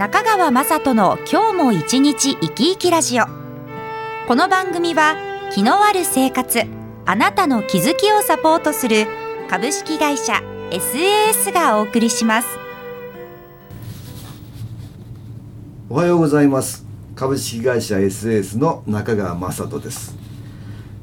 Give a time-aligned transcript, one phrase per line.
[0.00, 3.24] 中川雅人の今日も一日生き生きラジオ。
[4.26, 5.14] この番組は
[5.52, 6.62] 気のある生活
[7.04, 9.06] あなたの気づきをサポートする
[9.50, 10.40] 株式会社
[10.70, 12.48] SAS がお送りします。
[15.90, 16.86] おはようございます。
[17.14, 20.16] 株式会社 SAS の中川雅人です。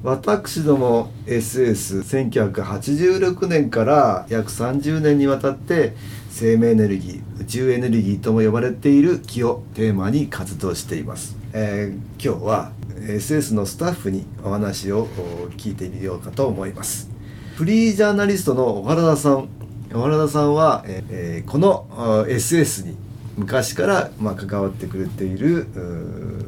[0.01, 5.95] 私ども SS1986 年から約30年にわたって
[6.31, 15.07] 生命エネルギー宇宙エネルギーとも呼ばれている気をテーマに活動しています、えー、今日は SS のスタッフにお話を
[15.55, 17.09] 聞いてみようかと思います。
[17.55, 19.49] フリージャーナリストの小原田さん。
[19.93, 21.87] 小原田さんは、えー、この
[22.27, 22.97] SS に
[23.37, 25.67] 昔からまあ関わってくれている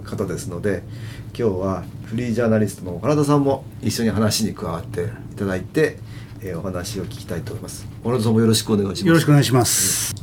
[0.04, 0.84] 方ですので
[1.28, 5.98] 今日はフリージャーナリストの小原田さんも一緒に話に加わっていただいて
[6.42, 7.86] えー、お話を聞きたいと思います。
[8.04, 9.08] 小野さんもよろしくお願いします。
[9.08, 10.19] よろしくお願いします。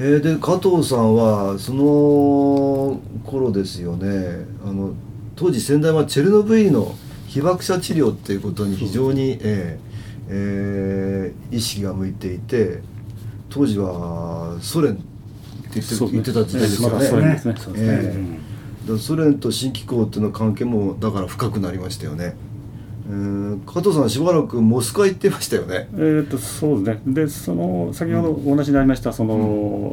[0.00, 4.94] ー、で加藤さんはその頃ですよねあの
[5.34, 6.94] 当時先代はチェルノブイリの
[7.26, 9.88] 被爆者治療っていうことに非常に、えー
[10.28, 12.78] えー、意識が向いていて
[13.50, 15.02] 当時はソ連って
[15.74, 17.06] 言って,、言ってた時代ですよね。
[17.06, 17.54] ソ連ですね。
[17.76, 22.36] えー、ソ連と新機構っていうの関係もだから深くなりましたよね。
[23.64, 25.88] 加藤さんしばらくモスクワ行ってましたよね。
[25.96, 27.14] えっとそうですね。
[27.14, 29.34] でその先ほどお話になりましたその、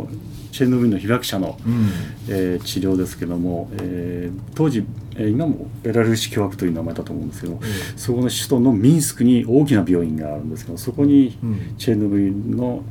[0.09, 1.89] うん、チェルノブイリの被爆者の、うん、
[2.27, 4.85] えー、治療ですけども、えー、当時、
[5.15, 7.59] えー、今もベラルーシ共和国という名前だと思うんですけど、うん、
[7.95, 11.37] そこの首都のミンスクに大きな病院があるんですけどそこに
[11.77, 12.83] チェルノブイリの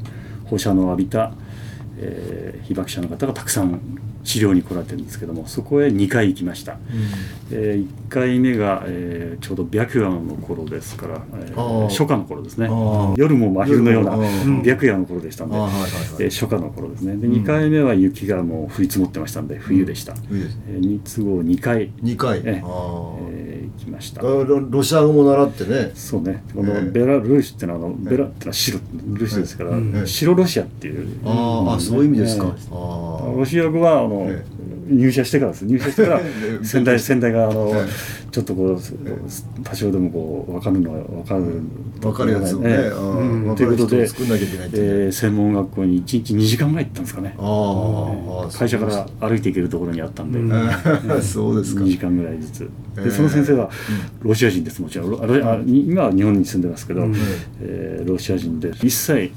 [0.46, 1.32] 放射能を浴びた、
[1.98, 3.80] えー、被爆者の方がたくさん
[4.24, 6.78] 治療に来られてるんですけどもそこへ2回行きました、うん、
[7.52, 12.68] えー、1回目が、えー、ちょうど白夜の頃ですから、えー、初夏の頃ですね。
[13.16, 14.16] 夜も真昼のような
[14.64, 17.16] 白夜の頃でしたんで、えー、初夏の頃ですね。
[17.16, 20.20] で2回目は雪がもう降り積もってましたんで冬でした、うん、
[20.68, 21.90] えー、都合2回。
[22.02, 23.33] 2回、えー、
[23.94, 24.22] ました。
[24.22, 25.92] ロシア語も習ってね。
[25.94, 26.42] そうね。
[26.54, 31.18] このベラルーシっていうのはあのベラってのは白ルーシですから、白ロシアっていう。
[31.24, 34.30] ああそういう意味ですか、ロシア語はあのの、
[34.88, 35.64] 入社してからです。
[35.64, 36.20] 入社してから
[36.62, 37.72] 先代先代があの、
[38.30, 38.78] ちょっとこう
[39.62, 41.44] 多少でもこう分かるのは分かる。
[42.00, 47.34] 分かるやつをね、うん、ということで、えー、専門学校に1日2時間ぐらい行ったんですかね。
[47.38, 50.38] あ、会社から歩いて行けるところにあったんで、
[51.22, 51.82] そうですか。
[51.82, 52.70] 2時間ぐらいずつ。
[52.96, 53.70] でその先生は
[54.22, 54.82] ロシア人です。
[54.82, 57.06] もちろんあ今は日本に住んでますけど、
[57.60, 59.32] えー、ロシア人で一切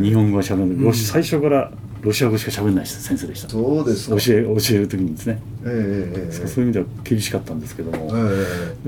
[0.00, 1.70] 日本語はしゃべる最初から
[2.02, 3.48] ロシア語しか喋れない先生でした。
[3.48, 4.30] そうです教え教
[4.74, 8.10] える時にですね、えーえー、そういう意味では厳しかったんですけども、え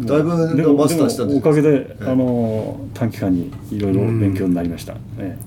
[0.00, 5.38] ー、だいぶマスターしたんですおかげで、あの短期間にいろいろ勉強になりました、え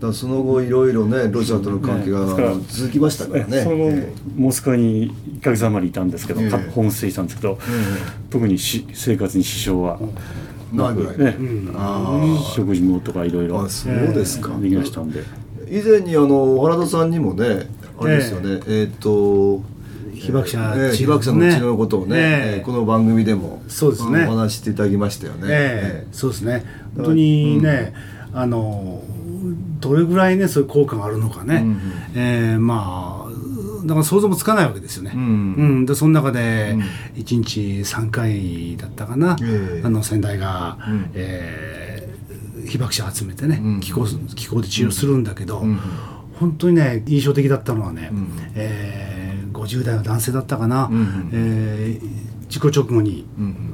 [0.00, 2.26] ー、だその後いろいろねロシアとの関係が
[2.68, 3.90] 続きましたからね、その後、
[4.36, 7.58] モスクワに1か月余りいたんですけど、えー、ホームステイしたんですけど、
[8.28, 9.98] 特にし生活に支障は
[10.74, 11.34] なく、ね、
[12.54, 14.50] 食事もとかいろいろそうですか。
[14.58, 15.22] できましたんで。
[15.70, 17.66] 以前にあの原田さんにもね
[17.98, 19.62] あれですよね、えー、っと
[20.14, 24.26] 被爆者、えー、被爆者の血のことをね、えー、この番組でもそうですね。
[24.26, 26.64] お話していただきましたよね、えー、そうですね。
[26.96, 27.94] 本当にね、
[28.32, 29.02] うん、あの
[29.80, 31.64] どれぐらいねそういう効果があるのかね、
[32.14, 35.12] うえー、まあだから想像もつかないわけですよね。
[35.14, 35.24] うん、う
[35.80, 36.76] ん、でその中で
[37.14, 41.77] 1日3回だったかな、うん、あの先代が、うん、えー
[42.68, 44.06] 被爆者集めてね、うん、気候
[44.36, 45.80] 気候で治療するんだけど、うん、
[46.38, 53.26] 本当にね印象的だったのはね、うん、えー、50代の男性だったかな、うん、えー、事故直後に、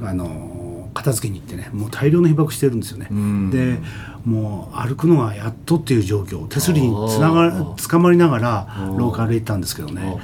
[0.03, 3.09] あの片付けに行ってねもう大量の被爆してるんですよね。
[3.51, 3.79] で
[4.25, 6.47] もう歩くのがやっとっていう状況。
[6.47, 8.67] 手すりにつなが捕まりながら
[8.97, 10.17] 廊下歩いたんですけどね。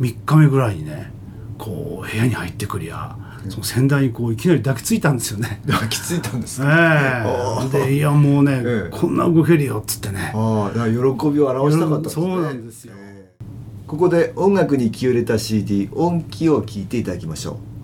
[0.00, 1.12] 3日目ぐらいにね
[1.58, 3.16] こう部屋に入ってくりゃ
[3.50, 5.60] その先代にこういきなり抱きついたんですよね。
[5.66, 6.68] 抱きついたんですええ。
[6.68, 10.32] ー、でいやもうね、えこんな動けるよっつってね。
[10.34, 10.92] ああ喜
[11.30, 12.94] びを表したかった、ね、そうなんですよ、
[13.86, 17.77] ここで音楽に気を入れた CD 音気を聞いていただきましょう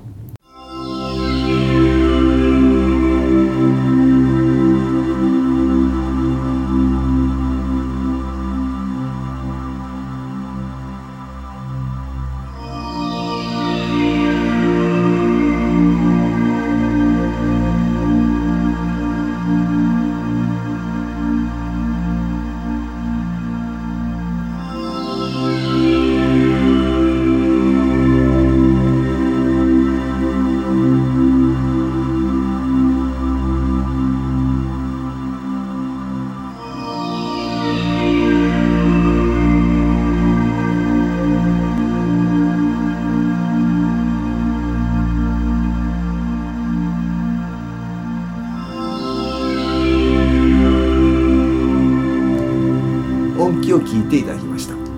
[53.45, 54.73] 本気を聞いていただきました。
[54.73, 54.89] 今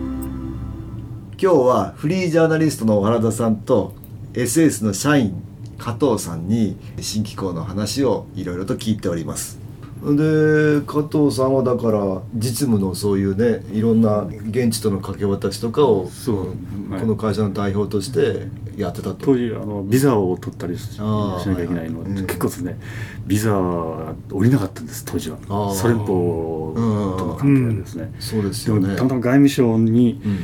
[1.37, 3.93] 日はフリージャーナリストの原田さんと
[4.35, 5.35] SS の社員
[5.79, 9.66] 加藤さんに新機構の話をいろいろと聞いております。
[10.03, 16.47] で加藤さんはだから実務のそういうねいろんな現地との掛け渡しとかをそう
[16.91, 17.01] はい。
[17.01, 18.47] この会社の代表として
[18.77, 22.21] やってたと、当時あのビザを取ったりしなきゃいけないの、はいはい。
[22.21, 22.27] うん。
[22.27, 22.79] 結構ですね
[23.27, 25.39] ビザが降りなかったんです当時は。
[25.75, 28.89] ソ連邦との関係でですね、そうですでよね。
[28.89, 30.39] もたまたま外務省に、うん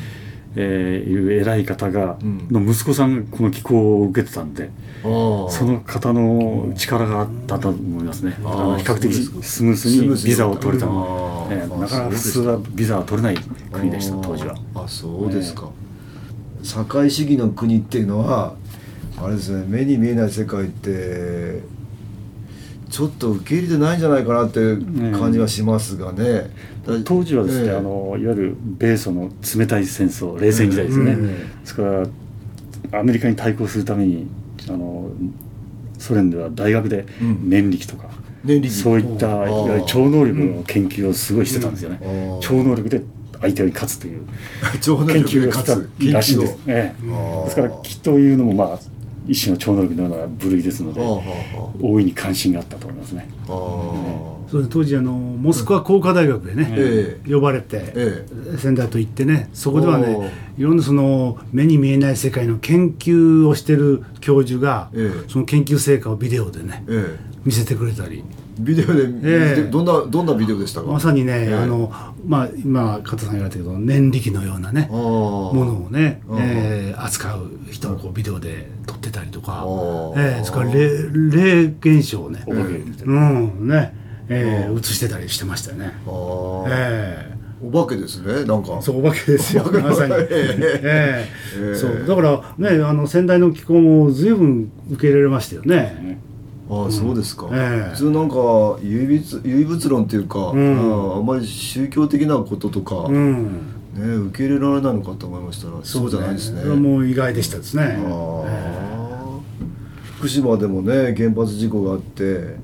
[0.54, 2.46] えーいう偉い方が、うん。
[2.50, 4.70] の息子さんがこの寄稿を受けてたんで、
[5.02, 8.34] あーその方の力があったと思いますね。
[8.44, 14.54] あーあの比較的スムースにビザを取れたあの、ーえーなかなか普通はビザは取れない国でした当時は。
[14.75, 15.70] あそうですか、
[16.62, 18.54] 社会主義の国っていうのは
[19.19, 21.60] あれですね目に見えない世界って
[22.93, 24.61] ちょっと受け入れてないんじゃないかなって
[25.19, 26.50] 感じがしますがね、
[26.87, 27.77] だ当時はですね、ええ。
[27.77, 31.27] あのいわゆる米ソの冷たい戦争冷戦時代ですね、うん。
[31.27, 31.83] ですか
[32.91, 34.27] らアメリカに対抗するために
[34.69, 35.11] あの
[35.99, 37.49] ソ連では大学でうん。
[37.49, 38.11] 念力とか、
[38.44, 38.75] 念力。
[38.75, 42.11] そういったいわゆる超能力の研究をすごいしてたんですよね、うん。
[42.11, 42.38] あー。
[42.41, 43.00] 超能力で
[43.41, 44.23] 相手に勝つという
[44.71, 46.59] 研究をした勝つらしいんです。
[46.67, 46.77] 研究を。
[46.77, 46.95] ええ。
[47.11, 47.45] あー。
[47.45, 48.79] ですから気というのもまあ
[49.27, 51.01] 一種の超能力のような部類ですので
[51.81, 53.29] 大いに関心があったと思いますね。
[53.47, 58.27] それで当時あのモスクワ工科大学へね、え呼ばれて、え
[58.59, 65.31] 仙台と行ってねそこではねいろんなその目に見えない世界の研究をしてる教授が、ええ。
[65.31, 67.33] その研究成果をビデオでねええ。
[67.45, 68.25] 見せてくれたり
[68.58, 69.70] ビデオで、ええ。
[69.70, 70.87] どんなどんなビデオでしたか？
[70.88, 71.54] まさにね、ええ。
[71.54, 71.93] あの
[72.26, 83.94] まあ今加藤さん言われたけど念力のようなねものをね、うんえー扱う人をこうビデオで撮ってたりとか、ーえーそれから霊霊現象をね、お化けみたいなうんね、
[84.28, 85.93] えーうん映してたりしてましたよね。
[86.06, 87.32] あーえ
[87.64, 88.72] お化けですねなんか。
[88.72, 90.26] ーそうお化けですよまさに、ええ。
[90.28, 90.28] え
[90.82, 91.28] え。
[91.56, 92.20] えーそうだか
[92.58, 96.20] らねあの先代の気候も随分受け入れられましたよね。
[96.75, 97.91] ああそうですか、ええ。
[97.91, 98.35] 普通なんか
[98.83, 100.79] 唯物唯物論っていうか、うん。
[100.79, 106.65] あああんまり宗教的なこととか、ね、うん、受け入れられないのかと思いましたらそうじゃないですね。
[106.65, 107.99] もう意外でしたですね。
[108.07, 109.39] ああ
[110.19, 112.57] 福島でもね原発事故があって、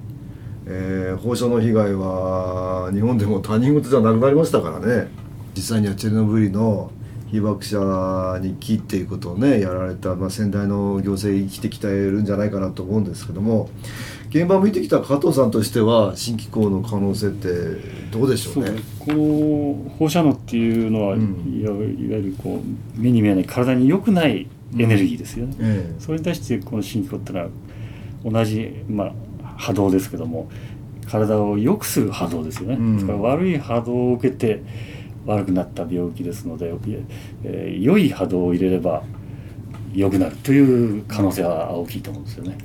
[0.67, 5.09] えー放射能被害は日本でも他人事じゃなくなりましたからね。
[5.55, 6.93] 実際にはチェルノブイリの
[7.31, 13.69] 被爆者に木っていうことをねやられた、まあ、先代の行政生きてきてるんじゃないかなと思うんですけども
[14.31, 17.49] 現場を見てきた加藤さんとしては新機構の可能性って
[18.11, 18.81] どうでしょううね。
[18.99, 21.61] この放射能っていうのは、うん。
[21.61, 24.47] いわゆるこう目に見えない体に良くない
[24.79, 27.49] エネルギーですよね、えそれに対してこの新機構ってのは
[28.23, 29.12] 同じ、まあ、
[29.57, 30.50] 波動ですけども
[31.11, 32.95] 体を良くする波動ですよね、うん。
[32.97, 34.62] ですから悪い波動を受けて
[35.28, 36.73] 悪くなった病気ですので、
[37.44, 39.02] えー良い波動を入れれば
[39.94, 42.58] 良くなるという可能性は大きいと思うんですよね。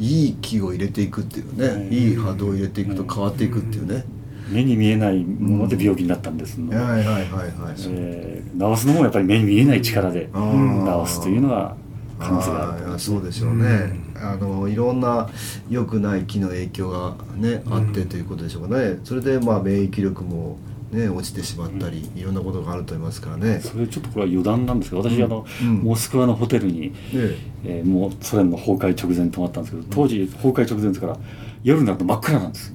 [0.00, 1.92] えいい気を入れていくっていうね、うん。
[1.92, 4.04] いい波動を入れていくと変わっていくっていうね、
[4.50, 11.76] 目に見えないもので病気になったんですので、はいはいはいはい、えー治すのもやっぱり目に見えない力で治すというのは
[12.18, 15.28] 可能性があるあそうでしょうね、あのいろんな
[15.68, 18.98] 良くない気の影響がねあってということでしょうかね。
[19.04, 20.58] それでまあ免疫力も
[20.94, 23.60] ね落ちてしまったり、いろんなことがあると思いますからね。
[23.60, 25.76] それちょっとこれは余談なんですけど私、あのうん。
[25.78, 27.82] モスクワのホテルに、ええ。
[27.84, 31.18] ーもうソ連の崩壊直前に泊まったんですけど当時崩壊直前ですから
[31.62, 32.74] 夜になると真っ暗なんです。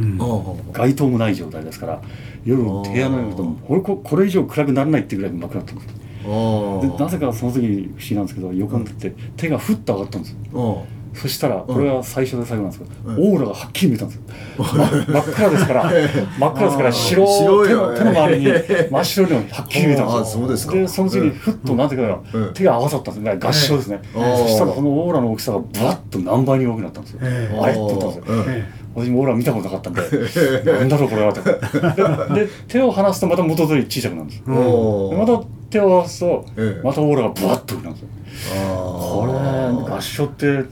[0.00, 0.18] うん。
[0.72, 2.02] 街灯もない状態ですから
[2.44, 5.88] 夜部屋の中とこれここれ以上暗くならないっていうぐらい真っ暗だったんです。
[6.24, 6.80] ああ。
[6.80, 10.36] でなぜかその時不思議なんですけど横になって手がふっと上がったんです。
[10.52, 13.34] よあそしたらこれは最初で最後なんですけど、うん。
[13.34, 14.22] オーラがはっきり見えたんですよ、
[14.58, 15.84] ま真っ暗ですから。
[16.38, 18.52] 真っ暗ですから白手の手の周りに
[18.90, 20.18] 真っ白いのがはっきり見えたんですよ。
[20.18, 20.74] あーそうですか。
[20.74, 22.54] でその次にふっとなぜかうん。
[22.54, 24.22] 手が合わさったんですね合唱ですね、うん。
[24.38, 28.24] そしたらそのオーラの大きさがブワッと何倍に大きくなったんですよ、ええあれって言ったんですよ、
[28.94, 30.02] 私もオーラ見たことなかったんで
[30.72, 36.82] なんだろうこれはとでで手を離すとまた元通り小さくなるんですまた手を合わすとええ。
[36.84, 38.08] またオーラがブワッと大きくなるんですよ。
[38.66, 40.62] これあ合唱ってあ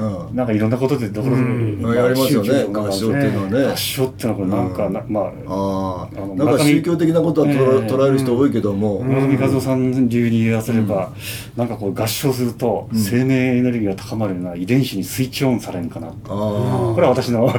[0.00, 0.36] うん。
[0.36, 1.82] なんかいろんなことでどころで、うん。
[1.82, 3.72] まあやりますよね合唱っていうのはね。
[3.72, 11.12] 合唱っていうのはこれなんかな、まああなんか宗教的なことは捉えええ捉える人多いけども、村上和夫さん流に言わせれば、
[11.56, 12.98] なんかこう合唱するとうん。
[12.98, 17.52] 生命エネルギーが高まるような遺伝子にスイッチオンされるかな、あこれは私の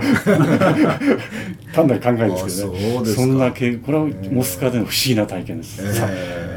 [1.73, 2.99] 単なる考えですけどね。
[3.01, 5.93] あそんなけこれはモスクワでの不思議な体験です、ええ。
[5.93, 6.07] さ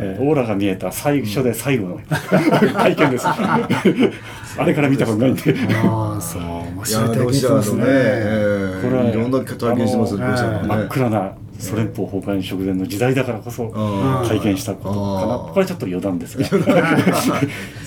[0.04, 2.00] えーオーラが見えた最初で最後の
[2.74, 3.26] 体験です。
[3.26, 3.68] あ
[4.64, 5.54] れから見たことないんで。
[5.84, 6.42] ああそう。
[6.42, 7.84] 面白い体験してますね。
[7.86, 10.68] ええこれはいろんな体験してますあのロシアのね。
[10.68, 13.68] 真っ暗なソ連邦崩壊直前の時代だからこそ
[14.28, 15.38] 体験したことかな。
[15.38, 16.44] これはちょっと余談ですが。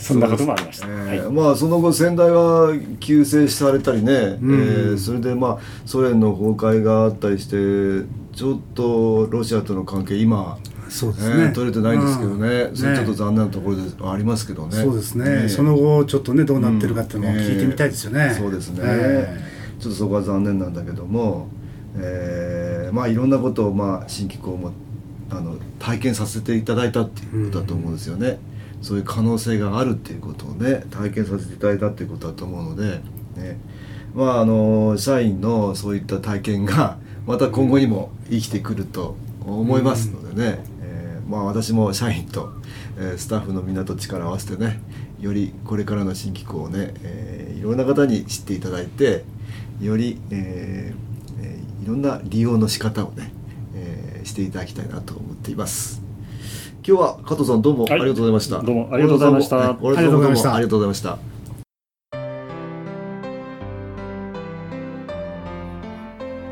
[0.08, 10.58] そんなこともありました、えーはい、まあその後先代は急逝されたりね、うん、えー、それでまあソ連の崩壊があったりしてちょっとロシアとの関係今
[10.89, 14.75] そうですね、取れてないんですけどね、それちょっと残念なところではありますけどね。
[14.75, 18.34] そうですね、その後ちょっとねどうなってるかっていうのを聞いてみたいですよね。
[18.38, 18.84] そうですね、
[19.79, 21.50] ちょっとそこは残念なんだけども、
[21.96, 24.72] えー、まあいろんなことをまあ新機構も
[25.29, 28.39] あの体験させていただいたっていうことだと思うんですよね。
[28.82, 33.01] そういう可能性があるっていうことをね体験させていただいたっていうことだと思うので、
[33.36, 33.60] ね、
[34.13, 39.15] まああの社員のそういった体験がまた今後にも生きてくると
[39.46, 40.76] 思いますのでね、えー、
[41.27, 42.53] まあ私も社員と、
[42.98, 44.79] えー、スタッフのみんなと力を合わせてね
[45.19, 49.24] よりこれからの新機構をね、えー、いろんな方に知っていただいて
[49.81, 53.31] より、えー、いろんな利用の仕方をね、
[53.75, 56.01] えー、していただきたいなと思っています。
[56.88, 58.57] 今日は加藤さんどうもありがとうございました。
[58.57, 59.69] はい、どうもありがとうございました。
[59.69, 60.55] ありがとうございました。
[60.55, 61.37] ありがとうございました。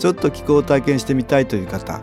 [0.00, 2.00] ちょっと気候を体験してみたいという方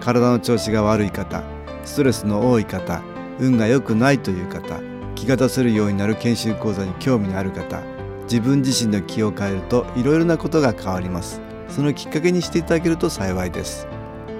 [0.00, 1.42] 体の調子が悪い方
[1.84, 3.02] ストレスの多い方
[3.40, 4.80] 運が良くないという方
[5.16, 7.82] 気が出せるようになる研修講座に興味のある方
[8.24, 11.40] 自分自身の気を変えるといろいろなことが変わります。
[11.68, 13.88] そのきっかけにしていただけると幸いです。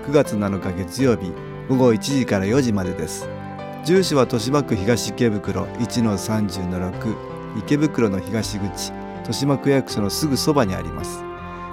[0.06, 1.32] 9月7日月曜日
[1.68, 3.28] 午後1時から4時までです。
[3.85, 11.31] 住所は豊島区東池袋1-30-6池袋の東口豊島区役所のすぐそばにあります。